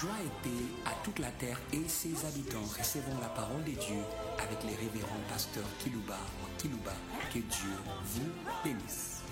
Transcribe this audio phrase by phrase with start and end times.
[0.00, 2.66] Joie et paix à toute la terre et ses habitants.
[2.78, 4.02] Recevons la parole de Dieu
[4.38, 6.92] avec les révérends pasteurs Kilouba ou Kilouba.
[7.32, 7.70] Que Dieu
[8.04, 8.28] vous
[8.62, 9.22] bénisse.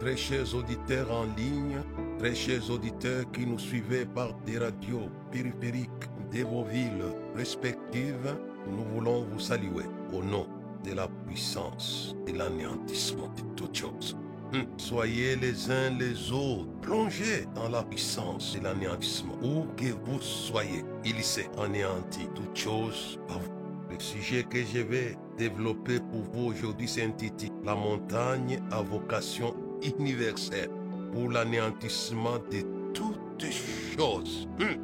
[0.00, 1.82] Très chers auditeurs en ligne,
[2.18, 8.34] très chers auditeurs qui nous suivez par des radios périphériques de vos villes respectives,
[8.66, 9.84] nous voulons vous saluer
[10.14, 10.46] au nom
[10.84, 14.16] de la puissance et l'anéantissement de toutes choses.
[14.52, 14.66] Hum.
[14.76, 19.34] Soyez les uns les autres plongés dans la puissance et l'anéantissement.
[19.42, 23.50] Où que vous soyez, il s'est anéanti toutes choses par vous.
[23.90, 29.54] Le sujet que je vais développer pour vous aujourd'hui s'intitule La montagne à vocation
[29.98, 30.70] universelle
[31.12, 32.62] pour l'anéantissement de
[32.92, 33.50] toutes
[33.96, 34.48] choses.
[34.60, 34.76] Hum.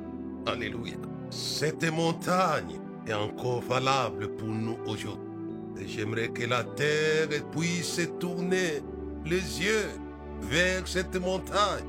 [0.47, 0.97] Alléluia.
[1.31, 5.30] Cette montagne est encore valable pour nous aujourd'hui.
[5.87, 8.83] J'aimerais que la terre puisse tourner
[9.25, 9.91] les yeux
[10.43, 11.85] vers cette montagne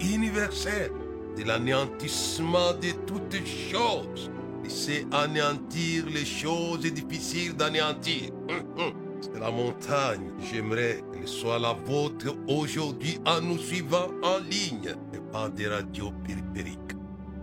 [0.00, 0.92] universelle
[1.36, 4.30] de l'anéantissement de toutes choses.
[4.68, 8.30] C'est anéantir les choses difficiles d'anéantir.
[9.20, 10.32] C'est la montagne.
[10.50, 16.12] J'aimerais qu'elle soit la vôtre aujourd'hui en nous suivant en ligne et par des radios
[16.26, 16.78] périphériques.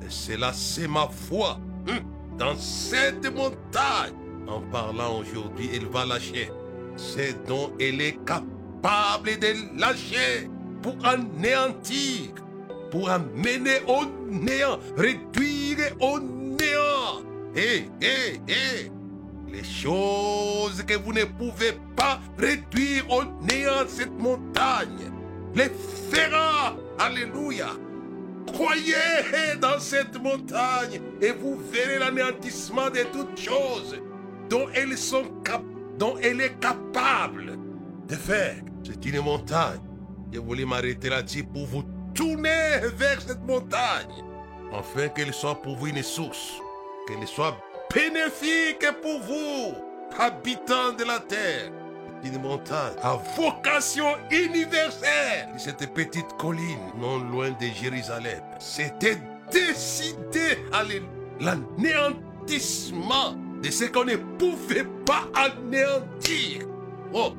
[0.01, 1.57] Et cela, c'est ma foi.
[2.37, 4.13] Dans cette montagne,
[4.49, 6.51] en parlant aujourd'hui, elle va lâcher.
[6.95, 10.49] C'est dont elle est capable de lâcher
[10.81, 12.31] pour anéantir,
[12.91, 17.21] pour amener au néant, réduire au néant.
[17.55, 18.91] Hé, hé, hé,
[19.51, 25.11] les choses que vous ne pouvez pas réduire au néant, cette montagne,
[25.55, 25.71] les
[26.11, 26.75] fera.
[26.99, 27.69] Alléluia.
[28.47, 33.99] Croyez dans cette montagne et vous verrez l'anéantissement de toutes choses
[34.49, 34.67] dont
[36.21, 37.57] elle est capable
[38.07, 38.55] de faire.
[38.83, 39.79] C'est une montagne.
[40.31, 41.83] Je voulais m'arrêter là-dessus pour vous
[42.13, 44.23] tourner vers cette montagne,
[44.73, 46.53] afin qu'elle soit pour vous une source,
[47.07, 47.57] qu'elle soit
[47.93, 49.75] bénéfique pour vous,
[50.17, 51.71] habitants de la terre.
[52.23, 55.47] Une montagne à vocation universelle.
[55.57, 59.17] Cette petite colline, non loin de Jérusalem, c'était
[59.51, 61.07] décidé, alléluia,
[61.39, 66.65] l'anéantissement de ce qu'on ne pouvait pas anéantir.
[67.13, 67.33] Oh,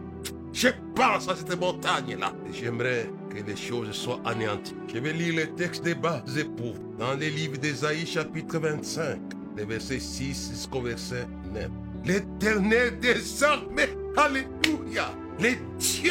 [0.52, 2.32] je pense à cette montagne-là.
[2.52, 4.74] J'aimerais que les choses soient anéanties.
[4.92, 6.94] Je vais lire le texte des bases pour vous.
[6.98, 9.18] Dans les livres d'Ésaïe chapitre 25,
[9.56, 11.68] les versets 6 jusqu'au verset 9.
[12.04, 16.10] L'éternel des armées, alléluia, les dieux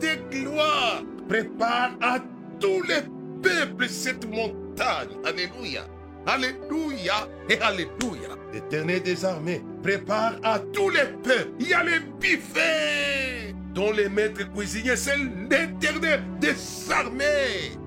[0.00, 2.18] de gloire, prépare à
[2.60, 3.02] tous les
[3.42, 5.08] peuples cette montagne.
[5.24, 5.86] Alléluia.
[6.26, 8.36] Alléluia et Alléluia.
[8.52, 11.52] L'éternel des armées prépare à tous les peuples.
[11.58, 16.54] Il y a les buffets dont les maîtres cuisiniers, c'est l'éternel des
[16.92, 17.78] armées.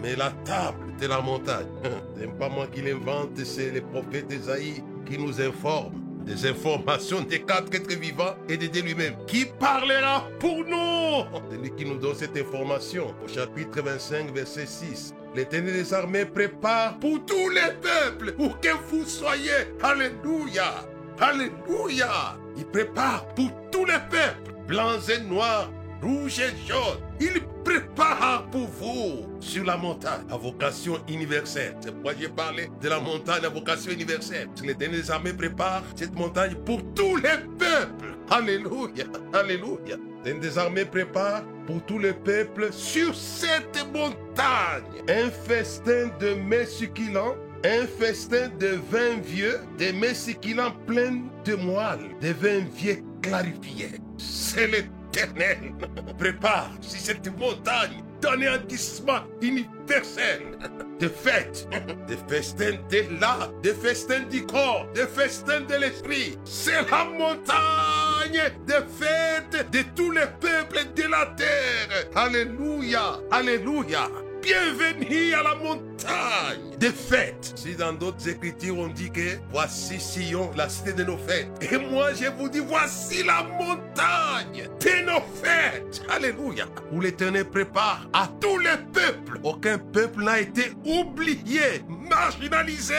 [0.00, 1.66] Mais la table de la montagne,
[2.14, 5.92] ce n'est pas moi qui l'invente, c'est le prophète Esaïe qui nous informe
[6.24, 9.14] des informations des quatre êtres vivants et de Dieu lui-même.
[9.26, 11.40] Qui parlera pour nous?
[11.50, 15.14] C'est lui qui nous donne cette information au chapitre 25, verset 6.
[15.34, 19.50] L'éternel des armées prépare pour tous les peuples, où que vous soyez.
[19.82, 20.86] Alléluia.
[21.20, 22.36] Alléluia.
[22.56, 27.00] Il prépare pour tous les peuples, blancs et noirs, rouges et jaunes.
[27.20, 31.74] Il prépare pour vous sur la montagne à vocation universelle.
[31.80, 34.48] C'est pourquoi j'ai parlé de la montagne à vocation universelle.
[34.62, 38.16] L'éternel des armées prépare cette montagne pour tous les peuples.
[38.30, 39.04] Alléluia.
[39.32, 39.96] Alléluia.
[40.18, 46.66] L'éternel des armées prépare pour tous les peuples sur cette montagne un festin de mets
[46.66, 53.02] succulents un festin de vin vieux, des mets succulents pleins de moelle, des vins vieux
[53.22, 54.00] clarifiés.
[54.18, 55.72] C'est l'éternel.
[56.18, 60.42] Prépare sur cette montagne d'anéantissement universel,
[61.00, 61.66] de fêtes,
[62.08, 66.38] de festins de l'âme, de festins du corps, de festins de l'esprit.
[66.44, 72.06] C'est la montagne de fêtes de tous les peuples de la terre.
[72.14, 74.08] Alléluia, alléluia.
[74.40, 77.52] Bienvenue à la montagne des fêtes.
[77.54, 81.48] Si dans d'autres écritures on dit que voici Sion, la cité de nos fêtes.
[81.70, 86.02] Et moi je vous dis voici la montagne de nos fêtes.
[86.10, 86.66] Alléluia.
[86.92, 89.38] Où l'Éternel prépare à tous les peuples.
[89.42, 92.94] Aucun peuple n'a été oublié, marginalisé.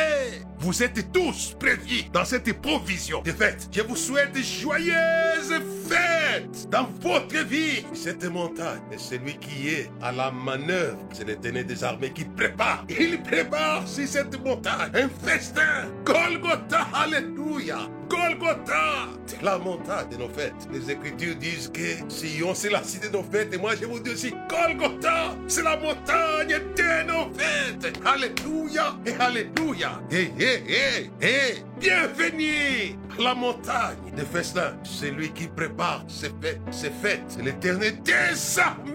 [0.60, 3.70] Vous êtes tous prévus dans cette provision de fêtes.
[3.72, 5.54] Je vous souhaite joyeuses
[5.88, 7.86] fêtes dans votre vie.
[7.94, 10.98] Cette montagne est celui qui est à la manœuvre.
[11.14, 12.86] C'est l'éternel des armées qui prépare.
[12.90, 15.88] Il prépare sur cette montagne un festin.
[16.04, 17.80] Golgotha, alléluia.
[18.10, 20.54] Golgotha, c'est la montagne de nos fêtes.
[20.72, 23.54] Les Écritures disent que Sion, c'est la cité de nos fêtes.
[23.54, 28.00] Et moi, je vous dis aussi, Golgotha, c'est la montagne de nos fêtes.
[28.06, 30.02] Alléluia et Alléluia.
[30.12, 34.76] Et, et, et, et, bienvenue à la montagne de festin.
[34.84, 36.62] C'est lui qui prépare ces fêtes.
[36.72, 37.38] Ces fêtes.
[37.44, 38.94] L'éternel désarmé,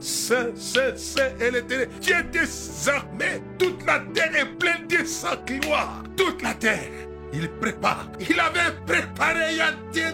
[0.00, 1.88] saint, saint, saint et l'éternel.
[2.00, 3.42] Dieu désarmé.
[3.58, 6.02] Toute la terre est pleine de sa gloire.
[6.16, 7.08] Toute la terre.
[7.32, 8.08] Il prépare.
[8.20, 9.72] Il avait préparé il y a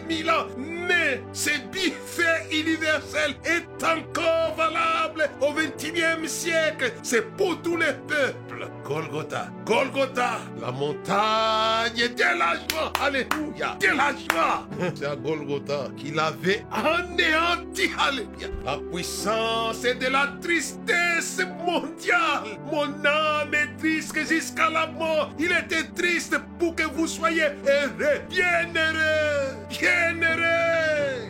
[0.08, 0.46] 10 000 ans.
[0.56, 6.92] Mais ce buffet universel est encore valable au 21e siècle.
[7.02, 8.47] C'est pour tous les peuples.
[8.84, 9.48] Golgotha.
[9.64, 10.38] Golgotha.
[10.60, 12.92] La montagne joie.
[13.00, 13.76] Alléluia.
[13.80, 14.66] Joie.
[14.94, 17.90] C'est à Golgotha qu'il avait anéanti.
[17.98, 18.48] Alléluia.
[18.64, 22.58] La puissance de la tristesse mondiale.
[22.70, 25.30] Mon âme est triste jusqu'à la mort.
[25.38, 28.20] Il était triste pour que vous soyez heureux.
[28.28, 29.56] Bien heureux.
[29.70, 31.27] Bien heureux.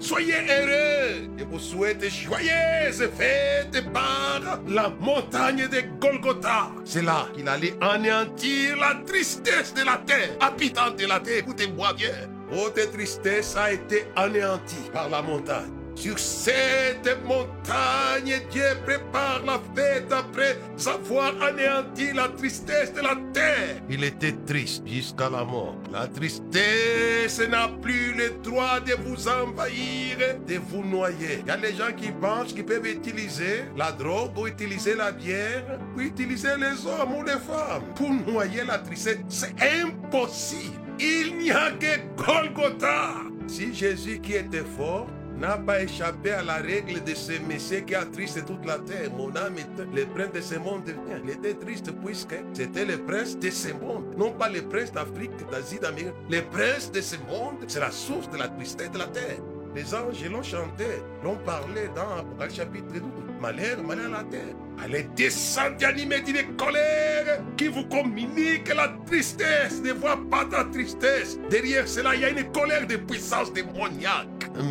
[0.00, 1.28] Soyez heureux.
[1.38, 6.70] Je vous souhaite joyeuse fête par la montagne de Golgotha.
[6.84, 10.36] C'est là qu'il allait anéantir la tristesse de la terre.
[10.40, 12.14] Habitant de la terre, écoutez-moi bien.
[12.50, 15.72] Votre tristesse a été anéantie par la montagne.
[15.96, 23.80] Sur cette montagne, Dieu prépare la fête après avoir anéanti la tristesse de la terre.
[23.88, 25.74] Il était triste jusqu'à la mort.
[25.90, 31.40] La tristesse n'a plus le droit de vous envahir, de vous noyer.
[31.40, 35.12] Il y a des gens qui pensent qu'ils peuvent utiliser la drogue ou utiliser la
[35.12, 35.64] bière
[35.96, 39.18] ou utiliser les hommes ou les femmes pour noyer la tristesse.
[39.30, 40.76] C'est impossible.
[41.00, 43.14] Il n'y a que Golgotha.
[43.46, 45.06] Si Jésus qui était fort
[45.38, 49.10] n'a pas échappé à la règle de ce messieurs qui a triste toute la terre.
[49.16, 50.82] Mon âme est le prince de ce monde.
[51.24, 54.14] Il était triste puisque c'était le prince de ce monde.
[54.16, 56.14] Non pas le prince d'Afrique, d'Asie, d'Amérique.
[56.30, 59.38] Le prince de ce monde, c'est la source de la tristesse de la terre.
[59.74, 60.86] Les anges l'ont chanté,
[61.22, 63.02] l'ont parlé dans Apocalypse chapitre 12.
[63.40, 64.65] Malheur, malheur à la terre.
[64.82, 69.80] Allez descendre animer d'une colère qui vous communique la tristesse.
[69.82, 71.38] Ne vois pas ta tristesse.
[71.50, 74.28] Derrière cela, il y a une colère de puissance démoniaque.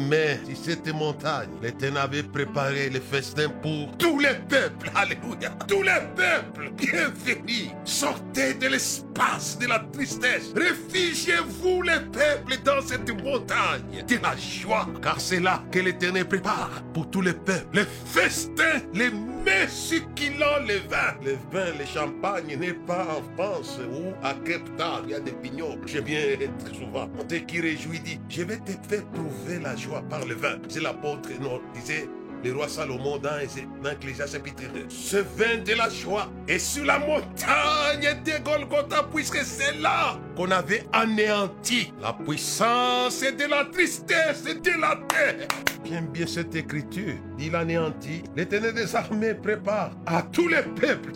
[0.10, 4.92] Mais si cette montagne, l'Éternel avait préparé le festin pour tous les peuples.
[4.96, 5.52] Alléluia.
[5.68, 6.72] Tous les peuples.
[6.75, 7.69] Bienvenue.
[7.84, 10.54] Sortez de l'espace de la tristesse.
[10.56, 14.88] Réfugiez-vous les peuples dans cette montagne de la joie.
[15.02, 17.66] Car c'est là que l'Éternel prépare pour tous les peuples.
[17.74, 19.12] Les festins, les
[19.45, 21.13] mais succulent le vin.
[21.24, 24.33] Le vin, le champagne n'est pas en France ou à
[24.77, 25.03] Town.
[25.06, 25.77] Il y a des pignons.
[25.86, 26.19] Je viens
[26.59, 27.07] très souvent.
[27.30, 30.57] Ce qui réjouit dit, je vais te faire trouver la joie par le vin.
[30.68, 32.09] C'est l'apôtre Nord disait,
[32.45, 33.39] le roi Salomon dans,
[33.83, 34.86] dans Ecclésias chapitre 2.
[34.89, 40.51] Ce vin de la joie est sur la montagne de Golgotha, puisque c'est là qu'on
[40.51, 45.47] avait anéanti la puissance de la tristesse de la terre.
[45.86, 47.15] J'aime bien cette écriture.
[47.39, 48.24] Il anéantit.
[48.36, 51.12] L'éternel des armées prépare à tous les peuples.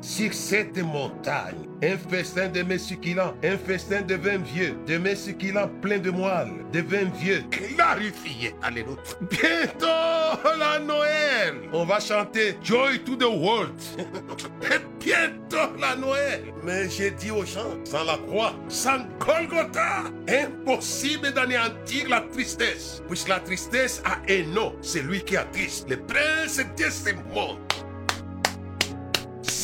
[0.00, 5.68] Sur cette montagne, un festin de succulents, un festin de vin vieux, de mets succulents
[5.82, 8.54] plein de moelle, de vin vieux, clarifié.
[8.62, 8.96] Alléluia.
[9.28, 11.54] Bientôt la Noël.
[11.72, 13.74] On va chanter Joy to the World.
[15.00, 16.44] Bientôt la Noël.
[16.64, 23.02] Mais j'ai dit aux gens, sans la croix, sans Golgotha, impossible d'anéantir la tristesse.
[23.08, 27.14] Puisque la tristesse a un nom, c'est lui qui a triste, le prince de ce
[27.34, 27.58] monde.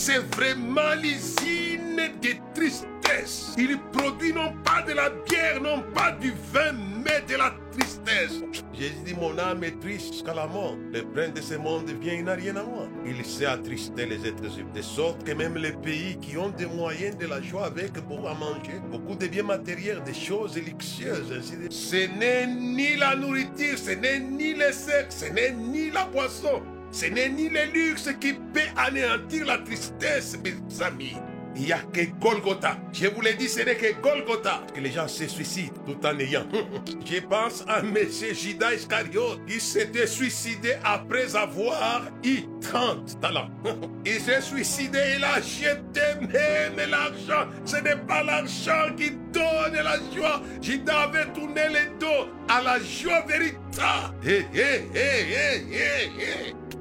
[0.07, 3.55] C'est vraiment l'usine de tristesse.
[3.57, 8.43] Il produit non pas de la bière, non pas du vin, mais de la tristesse.
[8.75, 10.77] Jésus dit, mon âme est triste jusqu'à la mort.
[10.93, 12.87] Le prince de ce monde vient, il n'a rien à moi.
[13.07, 14.75] Il sait attrister les êtres humains.
[14.75, 18.27] De sorte que même les pays qui ont des moyens de la joie avec beaucoup
[18.27, 21.73] à manger, beaucoup de biens matériels, des choses luxueuses, ainsi de...
[21.73, 26.61] ce n'est ni la nourriture, ce n'est ni le sexe, ce n'est ni la boisson.
[26.95, 31.17] Ce n'est ni le luxe qui peut anéantir la tristesse, mes amis.
[31.57, 32.77] Il n'y a que Golgotha.
[32.93, 36.17] Je vous l'ai dit, ce n'est que Golgotha que les gens se suicident tout en
[36.21, 36.47] ayant.
[37.05, 37.97] Je pense à M.
[38.33, 43.51] Judas Iscariot qui s'était suicidé après avoir eu 30 talents.
[44.07, 47.49] Il s'est suicidé, il a jeté même l'argent.
[47.65, 50.43] Ce n'est pas l'argent qui donne la joie.
[50.63, 54.15] Judas avait tourné le dos à la joie véritable.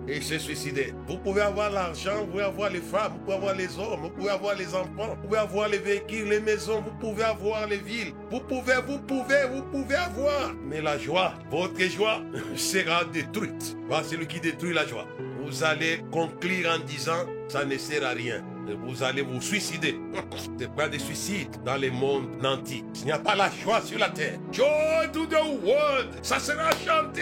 [0.08, 0.94] Et s'est suicidé.
[1.08, 4.10] Vous pouvez avoir l'argent, vous pouvez avoir les femmes, vous pouvez avoir les hommes, vous
[4.10, 7.78] pouvez avoir les enfants, vous pouvez avoir les véhicules, les maisons, vous pouvez avoir les
[7.78, 8.14] villes.
[8.32, 10.54] Vous pouvez, vous pouvez, vous pouvez avoir.
[10.66, 12.22] Mais la joie, votre joie
[12.56, 13.78] sera détruite.
[13.88, 15.08] Voilà celui qui détruit la joie.
[15.44, 18.42] Vous allez conclure en disant, ça ne sert à rien.
[18.86, 20.00] vous allez vous suicider.
[20.60, 22.84] C'est pas des suicides dans les mondes nantis.
[23.02, 24.40] Il n'y a pas la joie sur la terre.
[24.52, 26.08] Joy to the world.
[26.22, 27.22] Ça sera chanté.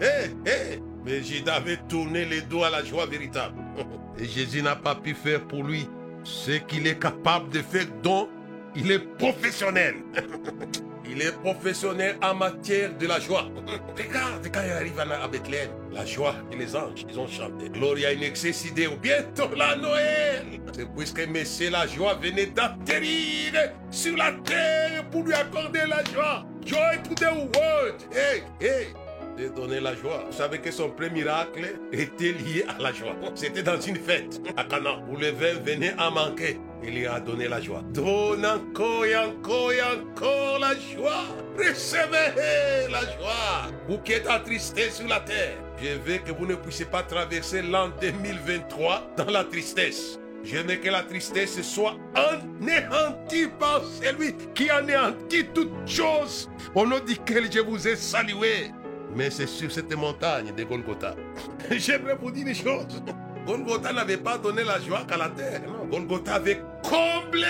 [0.00, 0.91] Eh, eh.
[1.04, 3.56] Mais Jésus avait tourné les dos à la joie véritable.
[4.18, 5.88] Et Jésus n'a pas pu faire pour lui
[6.24, 8.28] ce qu'il est capable de faire, dont
[8.74, 9.96] il est professionnel.
[11.04, 13.48] Il est professionnel en matière de la joie.
[13.98, 17.68] Regarde quand il arrive à Bethléem, la joie et les anges, ils ont chanté.
[17.68, 20.46] Gloria in excelsis ou bientôt la Noël.
[20.72, 26.46] C'est puisque Messie la joie venait d'atterrir sur la terre pour lui accorder la joie.
[26.64, 28.00] Joy to the world.
[28.12, 28.94] Hey, hey
[29.36, 30.24] de donner la joie.
[30.26, 33.14] Vous savez que son premier miracle était lié à la joie.
[33.34, 36.58] C'était dans une fête à Cana où le vin venait à manquer.
[36.84, 37.82] Il lui a donné la joie.
[37.92, 41.24] Donne encore et encore et encore la joie.
[41.56, 43.70] Recevez la joie.
[43.88, 45.56] Vous qui êtes attristés sur la terre.
[45.80, 50.18] Je veux que vous ne puissiez pas traverser l'an 2023 dans la tristesse.
[50.44, 56.50] Je veux que la tristesse soit anéantie par celui qui anéantit toutes choses.
[56.74, 58.72] Au nom duquel je vous ai salué.
[59.14, 61.14] Mais c'est sur cette montagne de Golgotha.
[61.70, 63.02] J'aimerais vous dire une chose.
[63.46, 65.62] Golgotha n'avait pas donné la joie qu'à la terre.
[65.66, 65.86] Non.
[65.86, 67.46] Golgotha avait comblé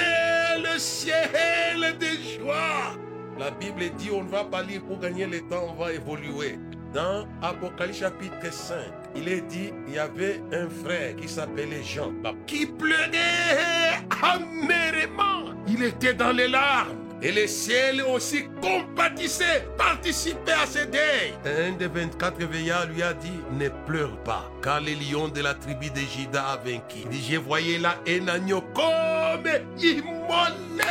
[0.62, 2.96] le ciel de joie.
[3.38, 6.58] La Bible dit on ne va pas lire pour gagner le temps, on va évoluer.
[6.92, 8.76] Dans Apocalypse chapitre 5,
[9.16, 12.12] il est dit il y avait un frère qui s'appelait Jean
[12.46, 15.54] qui pleurait amèrement.
[15.66, 16.98] Il était dans les larmes.
[17.24, 21.34] Et le ciel aussi compatissait, participait à ses deuils.
[21.44, 25.54] Un des 24 veillards lui a dit, ne pleure pas, car le lion de la
[25.54, 26.98] tribu de Juda a vaincu.
[27.04, 29.48] Il dit, je voyais là un agneau comme
[29.78, 30.82] immolé.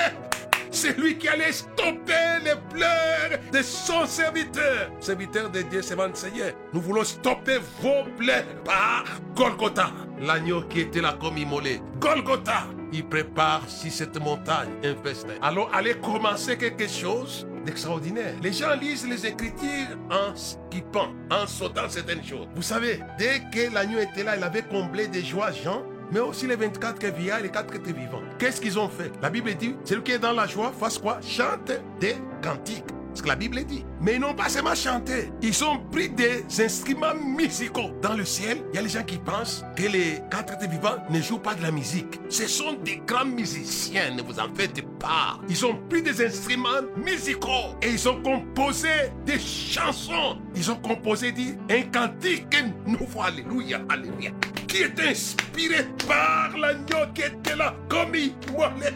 [0.74, 4.90] C'est lui qui allait stopper les pleurs de son serviteur.
[5.02, 6.54] Serviteur de Dieu, c'est Seigneur.
[6.72, 9.04] Nous voulons stopper vos pleurs par
[9.36, 9.92] Golgotha.
[10.22, 11.82] L'agneau qui était là comme immolé.
[12.00, 12.68] Golgotha.
[12.92, 15.34] Il prépare sur cette montagne un festin.
[15.42, 18.36] Alors allez commencer quelque chose d'extraordinaire.
[18.42, 22.48] Les gens lisent les Écritures en skippant, en sautant certaines choses.
[22.56, 26.46] Vous savez, dès que l'agneau était là, il avait comblé de joie Jean mais aussi
[26.46, 28.22] les 24 vieillards et les 4 étaient vivants.
[28.38, 29.12] Qu'est-ce qu'ils ont fait?
[29.22, 31.20] La Bible dit, celui qui est dans la joie, fasse quoi?
[31.22, 32.84] Chante des cantiques.
[33.14, 33.86] Ce que la Bible dit.
[34.02, 35.32] Mais ils n'ont pas seulement chanté.
[35.44, 37.92] Ils ont pris des instruments musicaux.
[38.02, 40.98] Dans le ciel, il y a les gens qui pensent que les quatre êtres vivants
[41.12, 42.20] ne jouent pas de la musique.
[42.28, 45.40] Ce sont des grands musiciens, ne vous en faites pas.
[45.48, 48.90] Ils ont pris des instruments musicaux et ils ont composé
[49.24, 50.40] des chansons.
[50.56, 53.22] Ils ont composé dit, un cantique nouveau.
[53.22, 54.32] Alléluia, alléluia.
[54.68, 58.32] Qui est inspiré par l'agneau qui était là comme il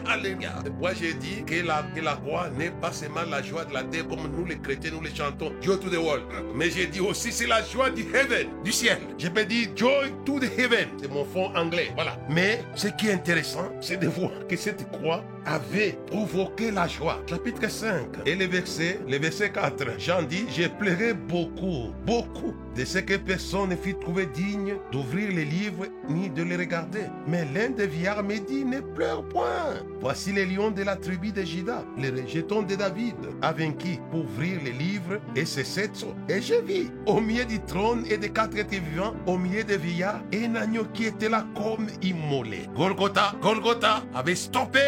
[0.08, 0.54] Alléluia.
[0.80, 3.84] Moi j'ai dit que la, que la joie n'est pas seulement la joie de la
[3.84, 5.52] terre comme nous les chrétiens nous les chantons.
[5.60, 6.22] Joy to the world.
[6.54, 8.98] Mais j'ai dit aussi c'est la joie du heaven, du ciel.
[9.18, 10.88] Je peux dire joy to the heaven.
[11.00, 11.90] C'est mon fond anglais.
[11.94, 12.16] Voilà.
[12.28, 17.22] Mais ce qui est intéressant, c'est de voir que cette croix avait provoqué la joie.
[17.28, 19.98] Chapitre 5 et le verset, le verset 4.
[19.98, 25.30] Jean dit, j'ai pleuré beaucoup, beaucoup de ce que personne ne fut trouvé digne d'ouvrir
[25.30, 27.04] les livres ni de les regarder.
[27.26, 29.82] Mais l'un des vieillards me dit, ne pleure point.
[30.00, 34.60] Voici les lions de la tribu de Juda, les rejetons de David, vaincu pour ouvrir
[34.62, 38.56] les livres et ses sept Et je vis au milieu du trône et des quatre
[38.58, 42.68] êtres vivants, au milieu des vieillards, un agneau qui était là comme immolé.
[42.74, 44.80] Golgotha, Golgotha avait stoppé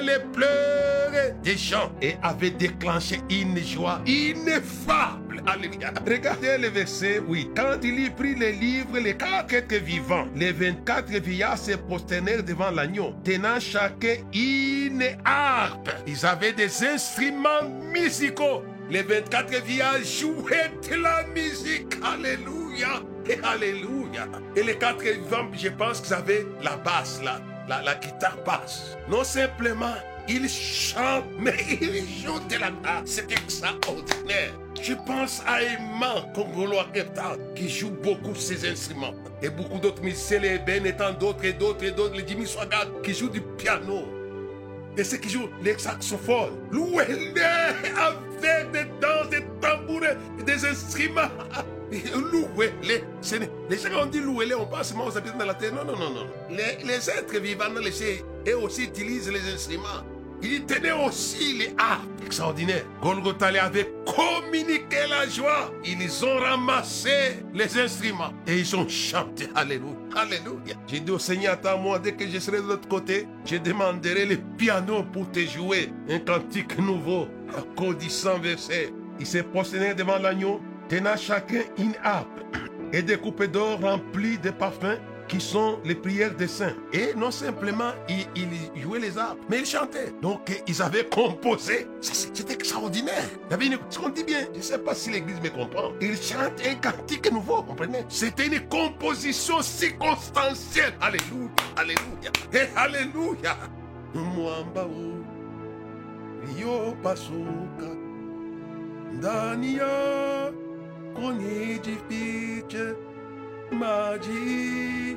[0.00, 5.42] les pleurs des gens et avait déclenché une joie ineffable.
[5.46, 5.92] Alléluia.
[6.06, 7.50] Regardez le verset, oui.
[7.56, 12.70] Quand il y prit les livres, les quatre vivants, les 24 vieillards se prosternèrent devant
[12.70, 15.90] l'agneau, tenant chacun une harpe.
[16.06, 18.62] Ils avaient des instruments musicaux.
[18.90, 21.94] Les 24 vieillards jouaient de la musique.
[22.02, 23.02] Alléluia.
[23.26, 24.26] Et Alléluia.
[24.56, 27.40] Et les quatre vivants, je pense qu'ils avaient la basse, là
[27.78, 28.96] la, guitare basse.
[29.08, 29.94] Non simplement,
[30.28, 33.02] il chante, mais il joue de la basse.
[33.06, 34.52] C'est extraordinaire.
[34.80, 36.76] Je pense à Emma Congolo
[37.54, 39.14] qui joue beaucoup ces instruments.
[39.42, 42.46] Et beaucoup d'autres musiciens, les Ben et tant d'autres et d'autres et d'autres, les Jimmy
[42.46, 44.04] Swaggart qui jouent du piano.
[44.96, 46.58] Et ceux qui jouent les saxophones.
[46.70, 50.02] Loué avec des danses, des tambours
[50.38, 51.30] et des instruments.
[51.90, 53.02] Louer les,
[53.68, 55.74] les gens ont dit louer les, on pense seulement aux habitants de la terre.
[55.74, 56.26] Non, non, non, non.
[56.48, 60.04] Les, les êtres vivants les et aussi utilisent les instruments.
[60.42, 62.08] Ils tenaient aussi les harpes.
[62.24, 62.84] Extraordinaire.
[63.02, 65.70] Golgotha avait communiqué la joie.
[65.84, 69.48] Ils ont ramassé les instruments et ils ont chanté.
[69.54, 69.96] Alléluia.
[70.16, 70.76] Alléluia.
[70.86, 74.38] J'ai dit au Seigneur, attends-moi, dès que je serai de l'autre côté, je demanderai le
[74.56, 77.28] piano pour te jouer un cantique nouveau.
[77.76, 78.08] Cause du
[78.40, 78.94] verset.
[79.18, 82.40] Il s'est prosterné devant l'agneau tenant chacun une harpe
[82.92, 86.74] et des coupes d'or remplies de parfums qui sont les prières des saints.
[86.92, 88.26] Et non simplement ils,
[88.82, 90.12] jouaient les arts, mais ils chantaient.
[90.20, 91.86] Donc ils avaient composé.
[92.00, 93.22] C'était extraordinaire.
[93.60, 95.92] Une, ce qu'on dit bien, je ne sais pas si l'église me comprend.
[96.00, 98.04] Ils chantent un cantique nouveau, comprenez?
[98.08, 100.94] C'était une composition circonstancielle.
[101.00, 103.56] Alléluia, alléluia, et alléluia.
[106.58, 106.96] Yo
[111.20, 112.94] ya kunijifiche
[113.72, 115.16] maji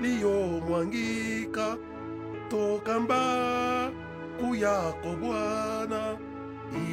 [0.00, 1.76] liyomwangika
[2.50, 6.16] toka mbaku yako Bwana,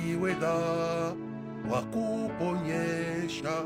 [0.09, 3.65] iwe dawa kuponyesha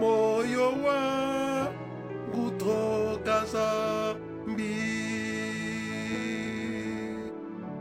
[0.00, 4.74] moyo wangu toka zambi.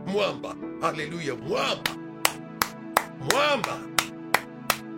[0.07, 1.91] Mwamba, haleluya, mwamba,
[3.31, 3.77] mwamba,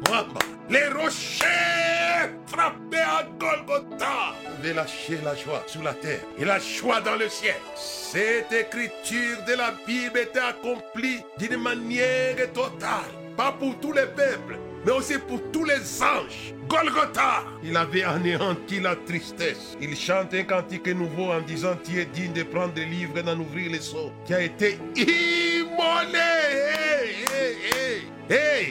[0.09, 0.54] mwamba.
[0.67, 7.01] Les rochers frappés à Golgotha avaient lâché la joie sur la terre et la joie
[7.01, 7.55] dans le ciel.
[7.75, 14.57] Cette écriture de la Bible était accomplie d'une manière totale, pas pour tous les peuples,
[14.83, 16.55] mais aussi pour tous les anges.
[16.67, 19.77] Golgotha, il avait anéanti la tristesse.
[19.79, 23.23] Il chante un cantique nouveau en disant Tu es digne de prendre le livre et
[23.23, 25.75] d'en ouvrir les sceaux, qui a été immolé.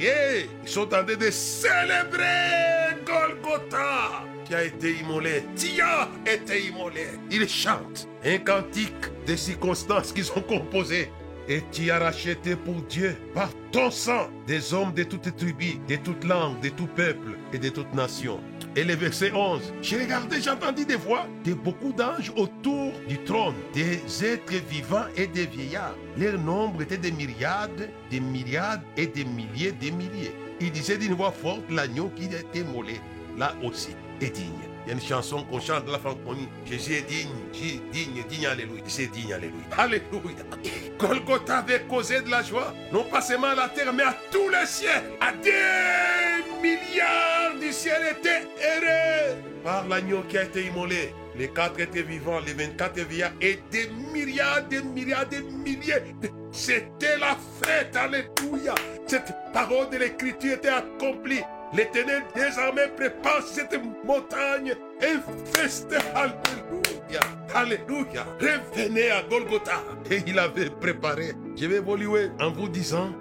[0.00, 5.44] Ils sont en train de célébrer Golgotha qui a été immolé.
[5.54, 7.06] Tia été immolé.
[7.30, 8.92] Ils chantent un cantique
[9.26, 11.10] des circonstances qu'ils ont composées.
[11.48, 15.96] Et tu as racheté pour Dieu par ton sang des hommes de toutes tribus, de
[15.96, 18.40] toutes langues, de tout peuple et de toutes nations.
[18.76, 23.54] Et le verset 11, j'ai regardé, j'ai des voix de beaucoup d'anges autour du trône,
[23.72, 25.94] des êtres vivants et des vieillards.
[26.18, 30.34] Leur nombre était des myriades, des myriades et des milliers, des milliers.
[30.60, 33.00] Il disait d'une voix forte l'agneau qui été molé,
[33.38, 33.90] là aussi,
[34.20, 34.73] est digne.
[34.84, 36.48] Il y a une chanson qu'on chante la francophonie.
[36.66, 38.82] Jésus est digne, Jésus est digne, digne, alléluia.
[38.86, 39.64] C'est digne, alléluia.
[39.78, 40.44] Alléluia.
[40.98, 44.48] Golgotha avait causé de la joie, non pas seulement à la terre, mais à tous
[44.50, 45.04] les ciels.
[45.20, 51.14] À des milliards du ciel étaient errés par l'agneau qui a été immolé.
[51.36, 56.14] Les quatre étaient vivants, les 24 vieillards et des milliards, des milliards, des milliers.
[56.52, 58.74] C'était la fête, alléluia.
[59.06, 61.42] Cette parole de l'écriture était accomplie.
[61.74, 65.20] L'Éternel désormais prépare cette montagne un
[65.52, 65.98] festin.
[66.14, 67.20] Alléluia.
[67.52, 68.24] Alléluia.
[68.40, 69.82] Revenez à Golgotha.
[70.08, 71.32] Et il avait préparé.
[71.56, 73.12] Je vais évoluer en vous disant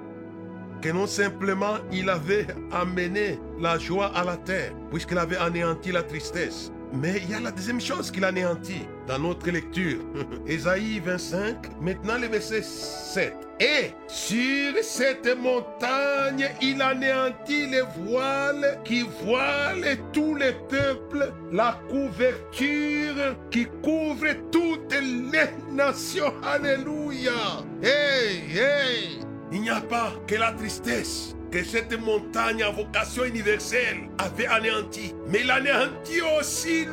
[0.84, 6.04] que non simplement il avait amené la joie à la terre, puisqu'il avait anéanti la
[6.04, 10.00] tristesse, mais il y a la deuxième chose qu'il anéantit dans notre lecture.
[10.48, 13.34] Ésaïe 25, maintenant le verset 7.
[13.60, 23.36] Et sur cette montagne, il anéantit les voiles qui voilent tous les peuples, la couverture
[23.52, 26.34] qui couvre toutes les nations.
[26.44, 27.64] Alléluia.
[27.82, 29.20] Hey, hey.
[29.52, 35.14] Il n'y a pas que la tristesse que cette montagne à vocation universelle avait anéanti.
[35.28, 36.86] Mais il aussi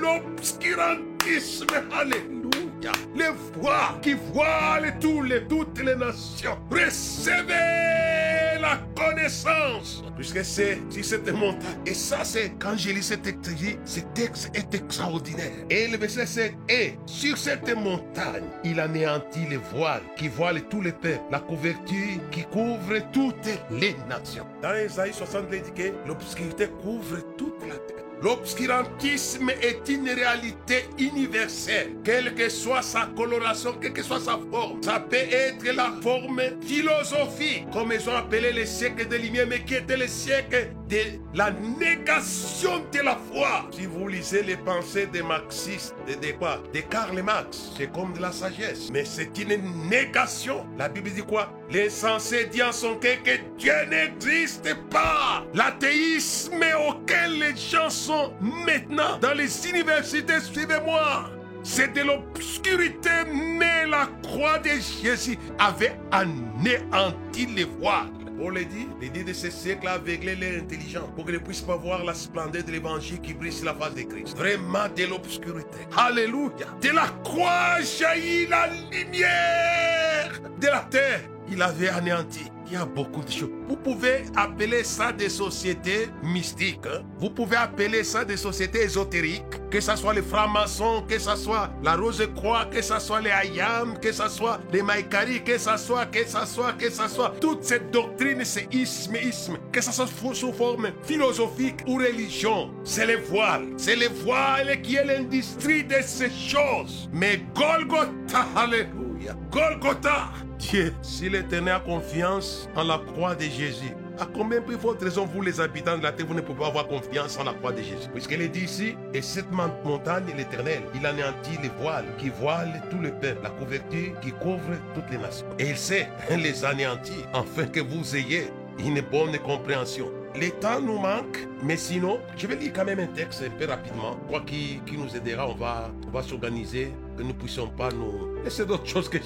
[1.92, 2.92] Alléluia.
[3.14, 6.58] Les voix qui voilent tous les, toutes les nations.
[6.70, 10.02] Recevez la connaissance.
[10.16, 11.76] Puisque c'est sur cette montagne.
[11.86, 13.50] Et ça, c'est quand j'ai lu cet texte,
[13.84, 15.52] ce texte est extraordinaire.
[15.68, 20.80] Et le verset 7 Et sur cette montagne, il anéantit les voiles qui voilent tous
[20.80, 24.46] les peuples, la couverture qui couvre toutes les nations.
[24.62, 27.99] Dans Isaïe 60, il l'obscurité couvre toute la terre.
[28.22, 34.82] L'obscurantisme est une réalité universelle, quelle que soit sa coloration, quelle que soit sa forme.
[34.82, 39.64] Ça peut être la forme philosophique, comme ils ont appelé les siècles de lumière, mais
[39.64, 43.68] qui était le siècle de la négation de la foi.
[43.70, 46.60] Si vous lisez les pensées des marxistes, de, de quoi?
[46.74, 50.66] De Karl Marx, c'est comme de la sagesse, mais c'est une négation.
[50.76, 51.52] La Bible dit quoi?
[51.70, 55.44] L'insensé dit en son cœur que Dieu n'existe pas.
[55.54, 61.30] L'athéisme auquel les gens sont maintenant dans les universités, suivez-moi.
[61.62, 64.70] C'est de l'obscurité, mais la croix de
[65.02, 68.10] Jésus avait anéanti les voiles.
[68.42, 71.40] On le dit, les dit de ce siècle a aveuglé les intelligents pour qu'ils ne
[71.40, 74.34] puissent pas voir la splendeur de l'évangile qui brille sur la face de Christ.
[74.34, 75.78] Vraiment de l'obscurité.
[75.94, 76.66] Alléluia.
[76.80, 81.20] De la croix jaillit la lumière de la terre.
[81.50, 82.50] Il avait anéanti.
[82.70, 83.50] Il y a beaucoup de choses.
[83.68, 86.86] Vous pouvez appeler ça des sociétés mystiques.
[87.18, 89.42] Vous pouvez appeler ça des sociétés ésotériques.
[89.70, 93.98] que ce soit les francs-maçons, que ce soit la Rose-Croix, que ce soit les Hayam,
[94.00, 97.62] que ce soit les Maïkari, que ce soit, que ce soit, que ce soit, toute
[97.62, 103.16] cette doctrine, c'est isme, isme, que ce soit sous forme philosophique ou religion, c'est les
[103.16, 107.08] voiles, c'est les voiles qui est l'industrie de ces choses.
[107.12, 114.26] Mais Golgotha, alléluia, Golgotha, Dieu, s'il éternel a confiance en la croix de Jésus, à
[114.26, 116.86] combien plus votre raison, vous les habitants de la terre, vous ne pouvez pas avoir
[116.86, 118.08] confiance en la croix de Jésus?
[118.12, 122.82] Puisqu'elle est dit ici, et cette montagne est l'éternel, il anéantit les voiles qui voilent
[122.90, 125.46] tout le peuple, la couverture qui couvre toutes les nations.
[125.58, 130.10] Et il sait les anéantir, afin que vous ayez une bonne compréhension.
[130.38, 133.64] Le temps nous manque, mais sinon, je vais lire quand même un texte un peu
[133.64, 136.92] rapidement, quoi qui, qui nous aidera, on va, on va s'organiser,
[137.22, 138.36] nous puissions pas nous...
[138.44, 139.18] Et c'est d'autres choses que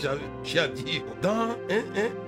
[0.42, 1.02] j'ai à dire.
[1.22, 1.50] Dans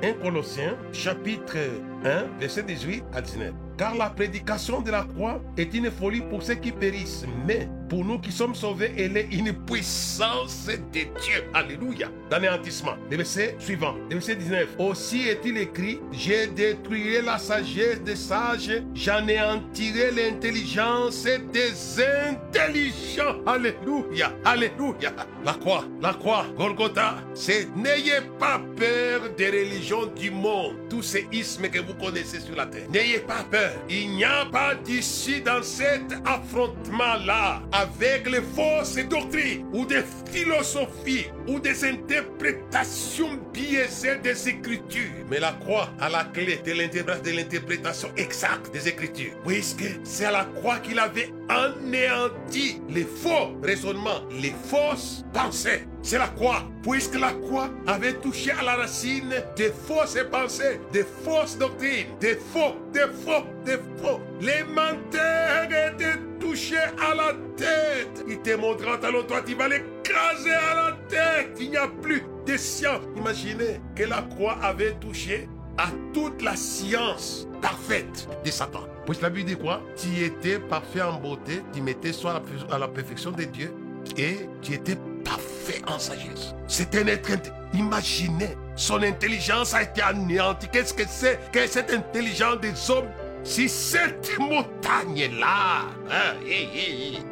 [0.03, 1.57] 1, 1, 1 Colossiens, chapitre
[2.05, 3.53] 1, verset 18 à 19.
[3.77, 8.05] Car la prédication de la croix est une folie pour ceux qui périssent, mais pour
[8.05, 11.45] nous qui sommes sauvés, elle est une puissance de Dieu.
[11.55, 12.09] Alléluia.
[12.31, 12.95] D'anéantissement.
[13.11, 13.95] Le verset suivant.
[14.11, 14.69] Le verset 19.
[14.79, 23.37] Aussi est-il écrit, j'ai détruirai la sagesse des sages, j'anéantirai l'intelligence des intelligents.
[23.47, 24.33] Alléluia.
[24.45, 25.13] Alléluia.
[25.45, 31.29] La croix, la croix, Golgotha, c'est n'ayez pas peur des religions du monde, tous ces
[31.33, 32.89] ismes que vous connaissez sur la terre.
[32.91, 33.73] N'ayez pas peur.
[33.89, 41.27] Il n'y a pas d'ici dans cet affrontement-là avec les fausses doctrines ou des philosophies
[41.47, 45.27] ou des interprétations biaisées des Écritures.
[45.31, 49.33] Mais la croix à la clé de l'interprétation exacte des Écritures.
[49.47, 55.87] Puisque c'est à la croix qu'il avait anéanti les faux raisonnements, les fausses pensées?
[56.03, 61.05] C'est la croix, puisque la croix avait touché à la racine des fausses pensées, des
[61.25, 64.21] fausses doctrines, des faux, des faux, des faux?
[64.41, 66.19] Les menteurs étaient
[66.53, 68.25] à la tête.
[68.29, 71.57] Il te montrera talon, toi tu vas l'écraser à la tête.
[71.61, 73.03] Il n'y a plus de science.
[73.17, 78.85] Imaginez que la croix avait touché à toute la science parfaite de Satan.
[79.07, 79.83] Puis la Bible dit quoi?
[79.97, 83.73] Tu étais parfait en beauté, tu mettais soit à la perfection de Dieu
[84.17, 86.55] et tu étais parfait en sagesse.
[86.69, 87.31] C'était un être.
[87.75, 90.69] Imaginez, son intelligence a été anéantie.
[90.73, 93.09] Qu'est-ce que c'est que cette intelligence des hommes
[93.47, 96.35] Si cette montagne-là, hein,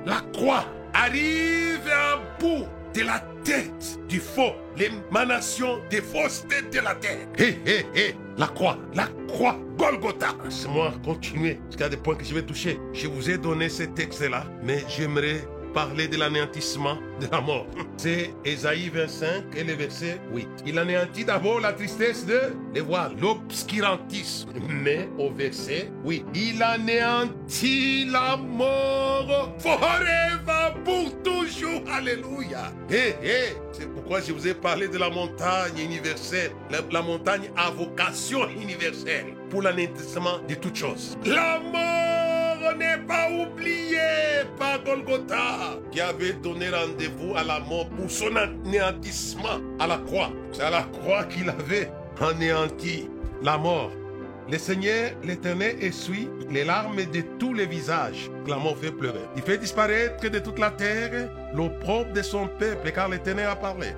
[0.06, 6.78] la croix, arrive à bout de la tête du faux, l'émanation des fausses têtes de
[6.78, 7.26] la terre.
[8.38, 10.28] La croix, la croix, Golgotha.
[10.44, 12.78] Laissez-moi continuer, parce qu'il y a des points que je vais toucher.
[12.92, 17.66] Je vous ai donné ce texte-là, mais j'aimerais parler de l'anéantissement de la mort.
[17.96, 20.48] C'est Ésaïe 25 et le verset 8.
[20.66, 22.40] Il anéantit d'abord la tristesse de
[22.72, 24.50] les voiles, l'obscurantisme.
[24.68, 31.82] Mais au verset 8, il anéantit la mort forever pour toujours.
[31.92, 32.72] Alléluia.
[32.90, 33.14] Hé,
[33.72, 38.48] c'est pourquoi je vous ai parlé de la montagne universelle, la, la montagne à vocation
[38.48, 41.16] universelle pour l'anéantissement de toutes choses.
[41.24, 48.10] La mort n'est pas oubliée par Golgotha, qui avait donné rendez-vous à la mort pour
[48.10, 50.30] son anéantissement à la croix.
[50.52, 53.08] C'est à la croix qu'il avait anéanti
[53.42, 53.90] la mort.
[54.50, 58.30] Le Seigneur, l'Éternel, essuie les larmes de tous les visages.
[58.46, 59.24] La mort fait pleurer.
[59.36, 63.88] Il fait disparaître de toute la terre l'opprobre de son peuple, car l'Éternel a parlé.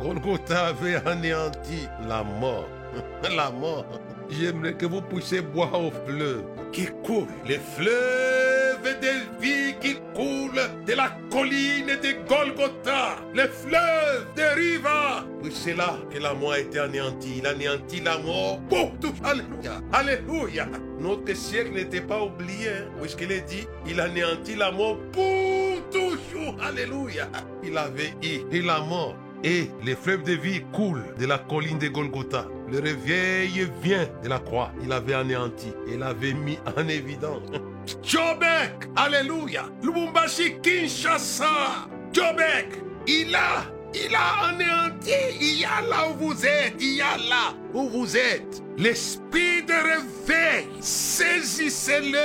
[0.00, 2.68] Golgotha avait anéanti la mort.
[3.36, 3.86] La mort.
[4.28, 7.26] J'aimerais que vous puissiez boire au fleuve qui coule.
[7.46, 13.16] Les fleuves de vie qui coulent de la colline de Golgotha.
[13.34, 15.24] Les fleuves de Riva.
[15.42, 17.36] Oui, c'est là que la mort a été anéantie.
[17.38, 19.14] Il anéantit la mort pour tout.
[19.24, 19.80] Alléluia.
[19.92, 20.66] Alléluia.
[20.98, 26.56] Notre siècle n'était pas oublié, hein, puisqu'il est dit, il anéantit la mort pour toujours.
[26.62, 27.28] Alléluia.
[27.64, 29.16] Il avait eu la mort.
[29.42, 32.46] Et les fleuves de vie coulent de la colline de Golgotha.
[32.70, 34.70] Le réveil vient de la croix.
[34.82, 35.72] Il avait anéanti.
[35.88, 37.42] Il avait mis en évidence.
[38.02, 39.64] Jobek, Alléluia.
[39.82, 41.88] Lubumbashi, Kinshasa.
[42.12, 45.10] Jobek, il a, il a anéanti.
[45.40, 46.74] Il y a là où vous êtes.
[46.78, 48.62] Il y a là où vous êtes.
[48.76, 52.18] L'esprit de réveil, saisissez-le.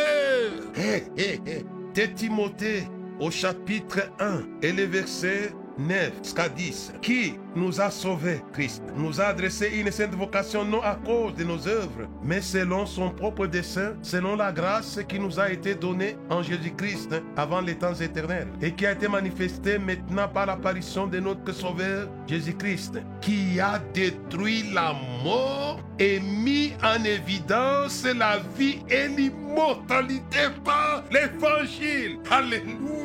[0.78, 1.66] Hé, hé, hé.
[1.94, 2.84] De Timothée,
[3.22, 9.20] au chapitre 1 et le verset 9 jusqu'à 10, qui nous a sauvés, Christ, nous
[9.20, 13.48] a adressé une sainte vocation non à cause de nos œuvres, mais selon son propre
[13.48, 18.48] dessein, selon la grâce qui nous a été donnée en Jésus-Christ avant les temps éternels
[18.62, 24.66] et qui a été manifestée maintenant par l'apparition de notre Sauveur Jésus-Christ, qui a détruit
[24.74, 32.20] la mort et mis en évidence la vie et l'immortalité par l'évangile.
[32.30, 33.05] Alléluia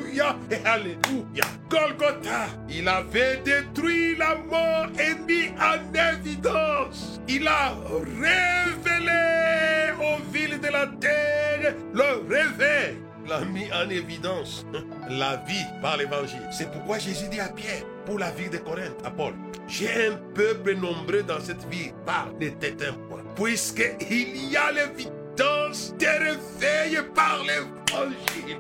[0.50, 1.44] et Alléluia.
[1.68, 7.20] Golgotha, il avait détruit la mort et mis en évidence.
[7.28, 7.74] Il a
[8.20, 12.96] révélé aux villes de la terre le réveil
[13.28, 14.66] l'a mis en évidence
[15.08, 16.42] la vie par l'évangile.
[16.50, 19.34] C'est pourquoi Jésus dit à Pierre, pour la vie de Corinthe, à Paul,
[19.68, 25.94] j'ai un peuple nombreux dans cette vie, par ne t'éteins point, puisqu'il y a l'évidence
[25.98, 28.58] des réveils par l'évangile.